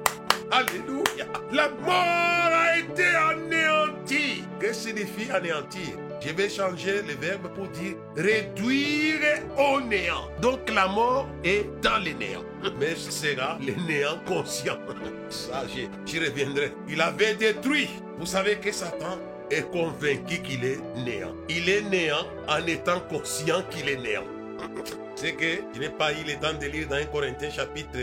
[0.50, 1.26] Alléluia.
[1.52, 4.44] La mort a été anéantie.
[4.58, 5.96] Que signifie anéantir?
[6.20, 9.20] Je vais changer le verbe pour dire réduire
[9.56, 10.28] au néant.
[10.42, 12.44] Donc la mort est dans le néant.
[12.78, 14.76] Mais ce sera le néant conscient.
[15.30, 15.62] Ça,
[16.04, 16.72] j'y reviendrai.
[16.88, 17.88] Il avait détruit.
[18.18, 19.18] Vous savez que Satan
[19.50, 21.34] est convaincu qu'il est néant.
[21.48, 24.26] Il est néant en étant conscient qu'il est néant.
[25.20, 27.98] C'est que je n'ai pas eu le temps de lire dans 1 Corinthiens chapitre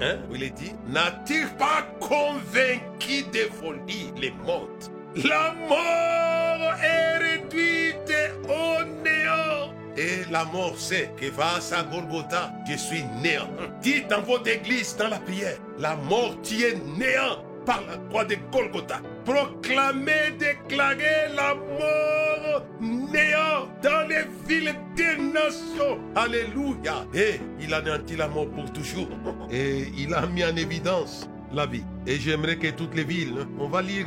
[0.00, 7.18] 1 où il est dit N'a-t-il pas convaincu de folie les mondes la mort est
[7.18, 9.74] réduite au néant.
[9.94, 13.48] Et la mort sait que va à Golgotha, je suis néant.
[13.82, 18.36] Dites dans votre église, dans la prière, la mort tient néant par la croix de
[18.50, 19.02] Golgotha.
[19.24, 25.98] Proclamez, déclarez la mort néant dans les villes des nations.
[26.16, 27.06] Alléluia.
[27.14, 29.08] Et il a anéanti la mort pour toujours?
[29.50, 31.84] Et il a mis en évidence la vie.
[32.06, 34.06] Et j'aimerais que toutes les villes, on va lire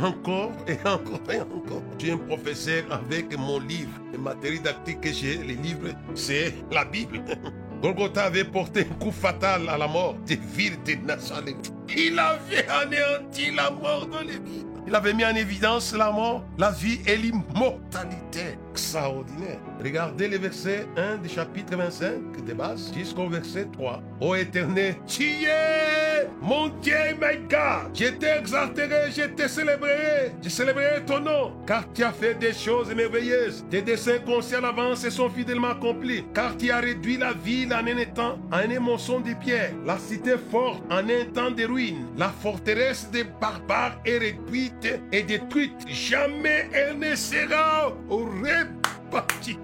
[0.00, 1.82] encore et encore et encore.
[1.98, 6.84] J'ai un professeur avec mon livre, le matériel didactique que j'ai, les livres, c'est la
[6.84, 7.22] Bible.
[7.82, 11.72] Golgotha avait porté un coup fatal à la mort des villes de Nazareth.
[11.88, 14.71] Il avait anéanti la mort dans les villes.
[14.86, 18.58] Il avait mis en évidence la mort, la vie et l'immortalité.
[18.72, 19.58] Extraordinaire.
[19.82, 24.02] Regardez le verset 1 du chapitre 25 de base jusqu'au verset 3.
[24.20, 27.94] Ô éternel, tu es mon Dieu, my God.
[27.94, 30.32] Je t'exalterai, je te célébrerai.
[30.42, 33.64] Je célébrerai ton nom, car tu as fait des choses merveilleuses.
[33.70, 37.86] Tes desseins conscients à l'avance sont fidèlement accomplis, car tu as réduit la ville en
[37.86, 42.06] un étang, en un émotion de pierre, la cité forte en un temps de ruines,
[42.16, 44.71] la forteresse des barbares est réduite
[45.12, 45.72] et détruite.
[45.88, 49.58] Jamais elle ne sera rebâtie.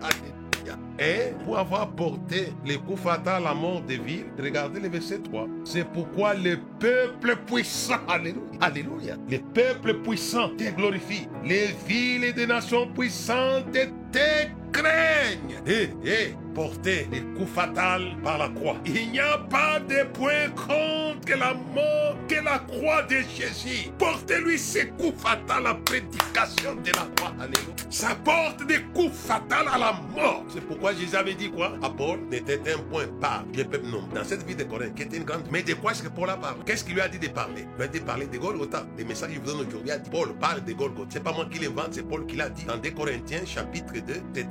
[0.99, 5.21] Et pour avoir porté les coups fatals à la mort des villes, regardez le verset
[5.21, 5.47] 3.
[5.65, 11.29] C'est pourquoi le peuple puissant, alléluia, alléluia, les peuples puissants te glorifient.
[11.45, 15.63] Les villes et des nations puissantes te craignent.
[15.67, 18.75] Et, et, porter les coups fatals par la croix.
[18.85, 23.93] Il n'y a pas de point contre que la mort, que la croix de Jésus.
[23.97, 27.33] Portez-lui ces coups fatals à la prédication de la croix.
[27.39, 27.75] Alléluia.
[27.91, 30.45] Ça porte des coups fatals à la mort.
[30.49, 31.75] C'est pourquoi Jésus avait dit quoi?
[31.81, 33.45] À Paul N'était un point pas.
[33.53, 34.09] Je peux non.
[34.13, 35.45] Dans cette vie de Corinthe, qui était une grande.
[35.53, 36.59] Mais de quoi est-ce que Paul a parlé?
[36.67, 37.67] Qu'est-ce qu'il lui a dit de parler?
[37.75, 38.85] Il lui a dit de parler de Golgotha.
[38.97, 41.11] Les messages qu'il vous donne aujourd'hui, Paul parle de Golgotha.
[41.11, 42.65] C'est pas moi qui l'invente, c'est Paul qui l'a dit.
[42.65, 44.43] Dans 2 Corinthiens chapitre 2,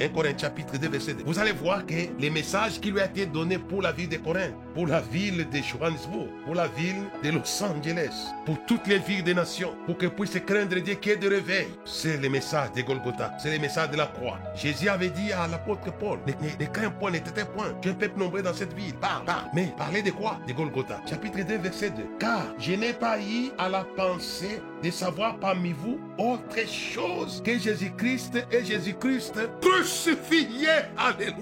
[0.00, 1.24] 1 Corinthiens chapitre 2, verset 2.
[1.24, 4.16] Vous allez voir que les messages qui lui a été donné pour la ville de
[4.16, 8.98] Corinthe, pour la ville de Johannesburg, pour la ville de Los Angeles, pour toutes les
[8.98, 12.72] villes des nations, pour que puissent craindre Dieu qui est de réveil, c'est le message
[12.72, 14.38] de Golgotha, c'est le message de la croix.
[14.54, 17.94] Jésus avait dit à l'apôtre Paul, ne, crains point, ne t'éteins point, tu es un
[17.94, 19.46] peuple nombreux dans cette ville, parle, parle.
[19.54, 20.38] Mais parlez de quoi?
[20.46, 21.00] De Golgotha.
[21.08, 22.02] Chapitre 2, verset 2.
[22.18, 27.58] Car je n'ai pas eu à la pensée de savoir parmi vous autre chose que
[27.58, 30.68] Jésus-Christ et Jésus-Christ crucifié.
[30.96, 31.37] Alléluia.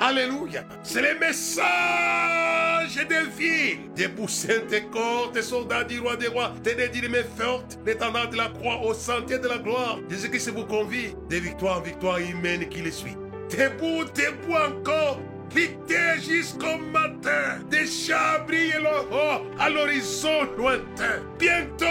[0.00, 0.64] Alléluia.
[0.82, 6.52] C'est le message des villes, des boussins, des corps, des soldats du roi des rois,
[6.62, 6.74] des
[7.08, 9.98] mains fortes, l'étendard de la croix au sentier de la gloire.
[10.08, 13.16] Jésus-Christ vous convie de victoire en victoire humaine qui les suit.
[13.50, 15.20] Debout, debout encore,
[16.20, 21.22] jusqu'au matin, des chats brillent le à l'horizon lointain.
[21.38, 21.84] Bientôt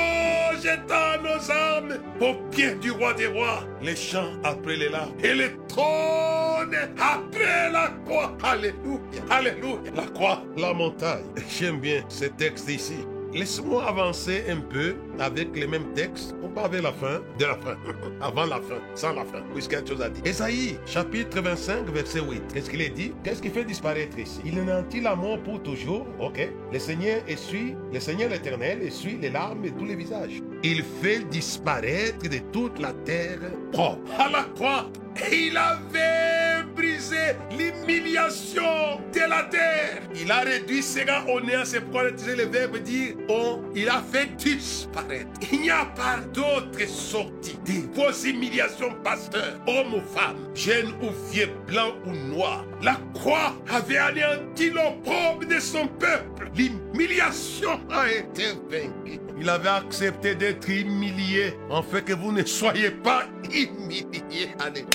[0.61, 3.63] j'étends nos armes au pied du roi des rois.
[3.81, 8.35] Les chants après les larmes et les trônes après la croix.
[8.43, 9.91] Alléluia, alléluia.
[9.95, 11.25] La croix, la montagne.
[11.49, 13.05] J'aime bien ce texte ici.
[13.33, 16.35] Laisse-moi avancer un peu avec les mêmes textes.
[16.43, 17.75] On pas avec la fin, de la fin,
[18.21, 20.23] avant la fin, sans la fin, puisqu'il y a quelque chose à dire.
[20.23, 22.53] Esaïe, chapitre 25, verset 8.
[22.53, 23.11] Qu'est-ce qu'il est dit?
[23.23, 24.39] Qu'est-ce qui fait disparaître ici?
[24.45, 26.05] Il anéantit la mort pour toujours.
[26.19, 26.47] Ok.
[26.71, 30.42] Le Seigneur essuie, le Seigneur l'éternel essuie les larmes et tous les visages.
[30.63, 33.39] Il fait disparaître de toute la terre
[33.71, 33.99] propre.
[34.17, 34.89] À la croix,
[35.31, 40.01] il avait brisé l'humiliation de la terre.
[40.15, 41.65] Il a réduit ses gars au néant.
[41.65, 43.61] C'est pourquoi le verbe dire on.
[43.75, 45.29] Il a fait disparaître.
[45.51, 51.09] Il n'y a pas d'autre sortie de vos humiliations, pasteur, homme ou femme, jeune ou
[51.31, 52.65] vieux, blanc ou noir.
[52.81, 56.49] La croix avait anéanti l'opprobre de son peuple.
[56.55, 59.22] L'humiliation a été vaincue.
[59.39, 64.53] Il avait accepté d'être humilié, en fait que vous ne soyez pas humiliés.
[64.59, 64.85] Allez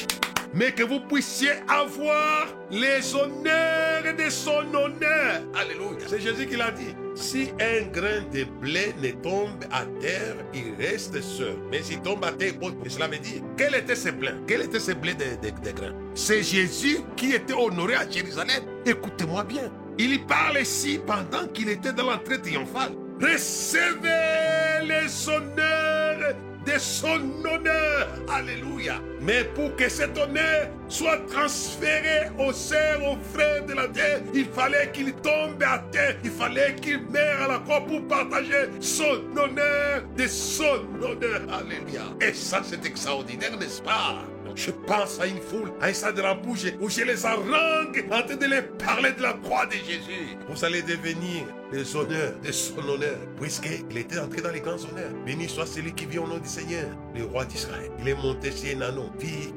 [0.54, 5.42] mais que vous puissiez avoir les honneurs de son honneur.
[5.54, 6.06] Alléluia.
[6.06, 6.94] C'est Jésus qui l'a dit.
[7.14, 11.56] Si un grain de blé ne tombe à terre, il reste seul.
[11.70, 12.52] Mais s'il tombe à terre,
[12.84, 14.30] et cela veut dire, quel était ce blé?
[14.46, 15.94] Quel était ce blé de, grains?
[16.14, 18.62] C'est Jésus qui était honoré à Jérusalem.
[18.86, 19.70] Écoutez-moi bien.
[19.98, 22.92] Il parle ici pendant qu'il était dans l'entrée triomphale.
[23.20, 28.08] Recevez les honneurs de son honneur.
[28.32, 29.00] Alléluia.
[29.20, 34.44] Mais pour que cet honneur soit transféré aux sœurs, aux frères de la terre, il
[34.44, 36.16] fallait qu'il tombe à terre.
[36.22, 41.42] Il fallait qu'il meure à la croix pour partager son honneur de son honneur.
[41.52, 42.02] Alléluia.
[42.20, 44.22] Et ça, c'est extraordinaire, n'est-ce pas?
[44.54, 48.22] Je pense à une foule, à un de la bouche où je les harangue en
[48.22, 50.36] train de les parler de la croix de Jésus.
[50.48, 55.12] Vous allez devenir les honneurs de son honneur, puisqu'il était entré dans les grands honneurs.
[55.26, 57.90] Béni soit celui qui vit au nom du Seigneur, le roi d'Israël.
[58.00, 59.10] Il est monté un anneau.
[59.18, 59.52] Fille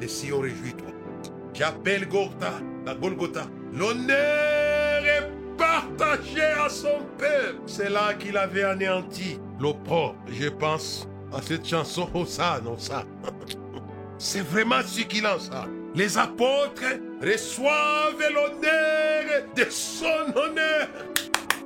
[0.00, 0.88] de Sion, réjouis-toi.
[1.52, 2.52] J'appelle Golgotha,
[2.86, 3.46] la Golgotha.
[3.72, 7.60] L'honneur est partagé à son peuple.
[7.66, 10.16] C'est là qu'il avait anéanti l'opprobre.
[10.28, 13.04] Je pense à cette chanson, Hosanna, Hosanna.
[14.22, 15.66] C'est vraiment ce en ça.
[15.94, 16.84] Les apôtres
[17.22, 20.88] reçoivent l'honneur de son honneur.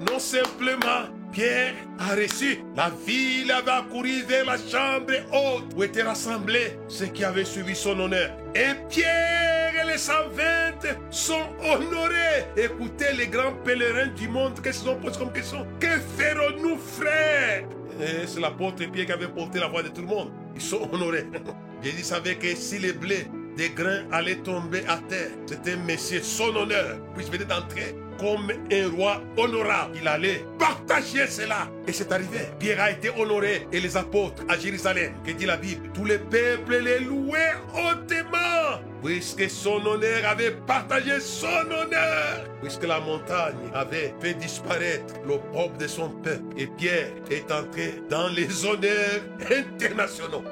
[0.09, 2.61] Non simplement, Pierre a reçu.
[2.77, 7.75] La ville avait accouru vers la chambre haute où étaient rassemblés ceux qui avaient suivi
[7.75, 8.31] son honneur.
[8.55, 10.45] Et Pierre et les 120
[11.11, 12.47] sont honorés.
[12.57, 15.67] Écoutez les grands pèlerins du monde, qu'est-ce qu'ils ont posé comme question?
[15.81, 17.64] Que ferons-nous, frères
[18.27, 20.31] c'est l'apôtre Pierre qui avait porté la voix de tout le monde.
[20.55, 21.27] Ils sont honorés.
[21.85, 23.27] Jésus savait que si les blés
[23.59, 28.88] des grains allaient tomber à terre, c'était Messie, son honneur, puisqu'il venait d'entrer comme un
[28.96, 29.96] roi honorable.
[30.00, 31.68] Il allait partager cela.
[31.87, 32.40] Et c'est arrivé.
[32.59, 35.12] Pierre a été honoré et les apôtres à Jérusalem.
[35.24, 35.90] Que dit la Bible?
[35.92, 38.81] Tous les peuples les louaient hautement.
[39.03, 42.48] Puisque son honneur avait partagé son honneur.
[42.62, 46.42] Puisque la montagne avait fait disparaître l'opprobre de son peuple.
[46.57, 50.44] Et Pierre est entré dans les honneurs internationaux.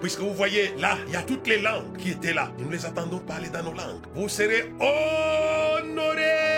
[0.00, 2.50] Puisque vous voyez, là, il y a toutes les langues qui étaient là.
[2.58, 4.02] Nous les attendons parler dans nos langues.
[4.14, 6.51] Vous serez honorés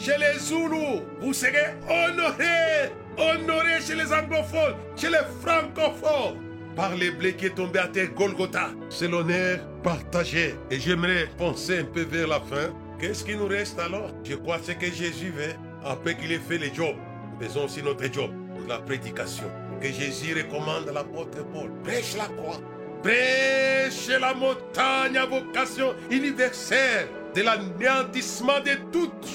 [0.00, 1.02] chez les Zoulous.
[1.20, 2.90] Vous serez honorés.
[3.18, 6.38] Honorés chez les anglophones, chez les francophones.
[6.74, 8.70] Par les blés qui est tombé à terre Golgotha.
[8.88, 10.54] C'est l'honneur partagé.
[10.70, 12.72] Et j'aimerais penser un peu vers la fin.
[12.98, 14.10] Qu'est-ce qui nous reste alors?
[14.24, 16.94] Je crois que c'est que Jésus veut, après qu'il ait fait le job,
[17.40, 18.30] faisons aussi notre job,
[18.68, 21.70] la prédication que Jésus recommande à l'apôtre Paul.
[21.82, 22.60] Prêche la croix.
[23.02, 29.26] Prêche la montagne à vocation universelle de l'anéantissement de toutes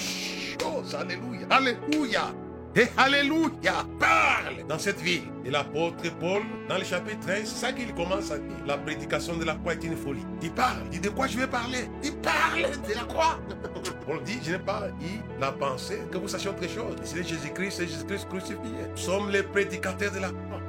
[0.94, 1.46] Alléluia.
[1.50, 2.34] Alléluia.
[2.74, 5.22] Et Alléluia parle dans cette ville.
[5.46, 8.56] Et l'apôtre Paul, dans le chapitre 13, c'est ça qu'il commence à dire.
[8.66, 10.26] La prédication de la croix est une folie.
[10.42, 10.82] Il parle.
[10.92, 11.88] Il dit de quoi je vais parler?
[12.04, 13.38] Il parle de la croix.
[14.06, 16.96] Paul dit, je n'ai pas eu la pensée que vous sachiez autre chose.
[17.02, 18.58] C'est Jésus-Christ, c'est Jésus-Christ crucifié.
[18.90, 20.60] Nous sommes les prédicateurs de la croix.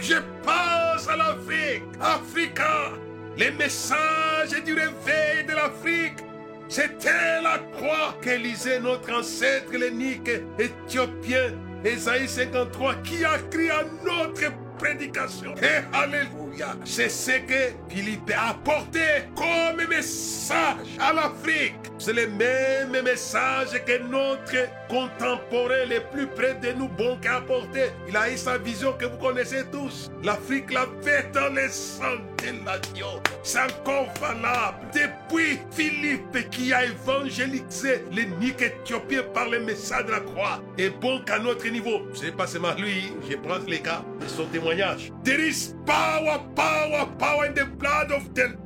[0.00, 1.84] Je pense à l'Afrique.
[2.00, 2.90] Africa.
[3.36, 6.25] Les messages du réveil de l'Afrique
[6.68, 11.52] c'était la croix qu'Élisée, notre ancêtre l'énique éthiopien,
[11.84, 15.54] Esaïe 53, qui a crié à notre prédication.
[15.56, 16.45] Et Alléluia.
[16.84, 19.00] C'est ce que Philippe a apporté
[19.34, 21.74] comme message à l'Afrique.
[21.98, 27.86] C'est le même message que notre contemporain le plus près de nous, bon a apporté.
[28.08, 30.10] Il a eu sa vision que vous connaissez tous.
[30.22, 33.20] L'Afrique l'a fait dans les sang de l'agneau.
[33.42, 34.78] C'est encore valable.
[34.92, 40.60] Depuis Philippe qui a évangélisé l'énique éthiopien par le message de la croix.
[40.78, 44.44] Et bon qu'à notre niveau, c'est pas seulement lui, je prends les cas de son
[44.46, 45.12] témoignage.
[45.24, 48.56] There is power, power, power in the blood of the.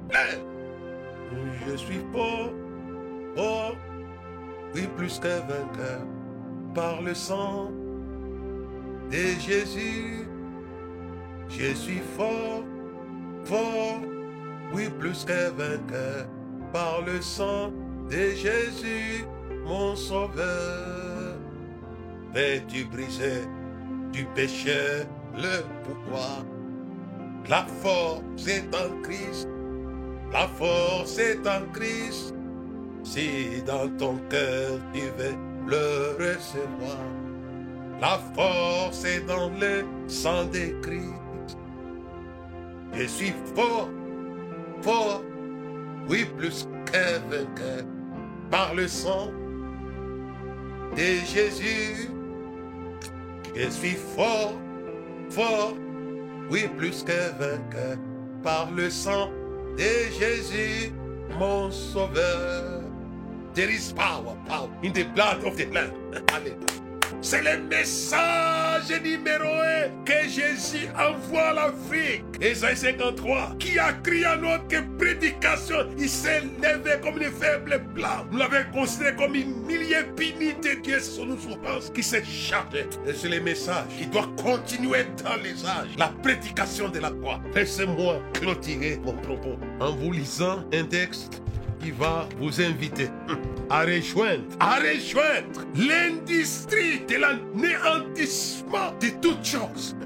[1.66, 2.50] Je suis fort,
[3.36, 3.76] fort,
[4.74, 6.04] oui plus que vainqueur,
[6.74, 7.70] par le sang
[9.10, 10.26] de Jésus.
[11.48, 12.64] Je suis fort,
[13.44, 14.00] fort,
[14.72, 16.26] oui plus que vainqueur,
[16.72, 17.70] par le sang
[18.10, 19.24] de Jésus,
[19.64, 21.36] mon sauveur.
[22.32, 23.42] Fais-tu briser
[24.12, 26.44] du péché le pouvoir.
[27.48, 29.48] La force est en Christ.
[30.32, 32.34] La force est en Christ.
[33.02, 35.36] Si dans ton cœur tu veux
[35.66, 36.98] le recevoir.
[38.00, 41.56] La force est dans le sang de Christ.
[42.92, 43.88] Je suis fort,
[44.82, 45.22] fort,
[46.08, 47.84] oui, plus qu'un vainqueur,
[48.50, 49.30] par le sang
[50.96, 52.10] de Jésus.
[53.54, 54.54] Je suis fort,
[55.28, 55.74] fort,
[56.50, 57.96] oui, plus qu'un vainqueur,
[58.42, 59.30] par le sang
[59.78, 60.92] de Jésus,
[61.38, 62.82] mon sauveur.
[63.54, 65.92] There is power, power in the blood of the Lamb.
[66.34, 66.89] Alléluia.
[67.20, 72.24] C'est le message numéro un que Jésus envoie à l'Afrique.
[72.40, 78.26] Ésaïe 53, qui a crié à notre prédication, il s'est levé comme une faible blanc.
[78.30, 82.86] Nous l'avons considéré comme une millier de Dieu sur nos souffrances qui s'est chargé.
[83.06, 85.96] Et c'est le message qui doit continuer dans les âges.
[85.98, 87.40] La prédication de la croix.
[87.54, 91.42] Laissez-moi clôturer mon propos en vous lisant un texte
[91.80, 93.08] qui va vous inviter
[93.70, 99.96] à rejoindre, à rejoindre l'industrie de l'anéantissement de toutes choses.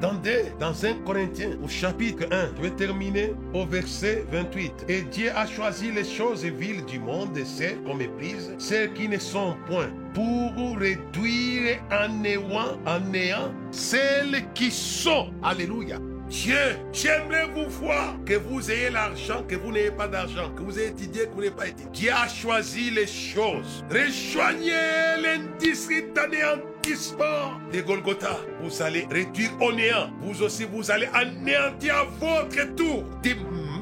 [0.00, 4.86] Dans, des, dans 1 Corinthiens, au chapitre 1, je vais terminer au verset 28.
[4.88, 9.08] Et Dieu a choisi les choses viles du monde et celles qu'on méprise, celles qui
[9.08, 15.30] ne sont point, pour réduire en néant, en néant celles qui sont.
[15.40, 16.00] Alléluia.
[16.32, 20.78] Dieu, j'aimerais vous voir que vous ayez l'argent, que vous n'ayez pas d'argent, que vous
[20.78, 21.90] ayez étudié, que vous n'ayez pas étudié.
[21.92, 23.84] Dieu a choisi les choses.
[23.90, 24.72] Rejoignez
[25.22, 28.38] l'industrie d'anéantissement de Golgotha.
[28.62, 30.10] Vous allez réduire au néant.
[30.22, 33.36] Vous aussi, vous allez anéantir à votre tour des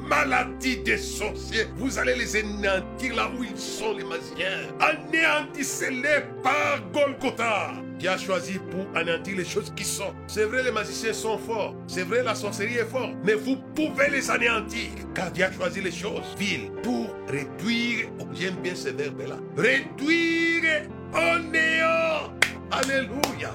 [0.09, 1.67] maladies des sorciers.
[1.77, 4.67] Vous allez les anéantir là où ils sont, les magiciens.
[4.81, 7.75] Anéantissez-les par Golgotha.
[8.01, 10.15] Dieu a choisi pour anéantir les choses qui sont.
[10.27, 11.75] C'est vrai, les magiciens sont forts.
[11.87, 13.13] C'est vrai, la sorcellerie est forte.
[13.25, 14.89] Mais vous pouvez les anéantir.
[15.15, 18.09] Car Dieu a choisi les choses viles pour réduire.
[18.19, 19.37] Oh, J'aime bien ce verbe-là.
[19.55, 22.33] Réduire au néant.
[22.71, 23.55] Alléluia.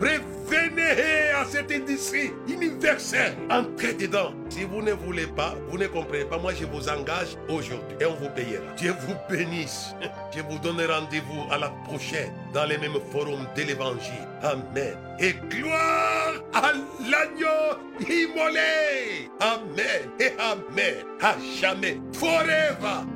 [0.00, 3.36] Revenez à cette industrie universelle.
[3.50, 4.32] Entrez dedans.
[4.48, 8.06] Si vous ne voulez pas, vous ne comprenez pas, moi je vous engage aujourd'hui et
[8.06, 8.64] on vous payera.
[8.76, 9.94] Dieu vous bénisse.
[10.34, 14.26] Je vous donne rendez-vous à la prochaine dans les mêmes forums de l'évangile.
[14.42, 14.96] Amen.
[15.20, 16.72] Et gloire à
[17.08, 19.30] l'agneau immolé.
[19.40, 21.04] Amen et amen.
[21.20, 22.00] À jamais.
[22.12, 23.06] Forever.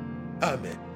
[0.41, 0.86] Amen.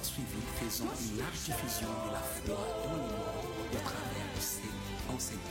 [0.00, 5.14] avoir suivis, faisons une large diffusion de la foi dans le monde à travers ces
[5.14, 5.50] enseignements.